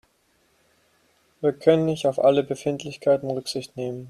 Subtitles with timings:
[1.41, 3.99] Wir können nicht auf alle Befindlichkeiten Rücksicht nehmen.